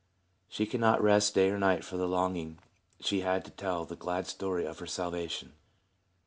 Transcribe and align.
She 0.49 0.65
could 0.65 0.79
not 0.79 0.99
rest 0.99 1.35
day 1.35 1.51
or 1.51 1.59
night 1.59 1.85
for 1.85 1.95
the 1.95 2.07
longing 2.07 2.57
she 3.01 3.19
had 3.19 3.45
to 3.45 3.51
tell 3.51 3.85
the 3.85 3.95
glad 3.95 4.25
story 4.25 4.65
of 4.65 4.79
her 4.79 4.87
salvation. 4.87 5.53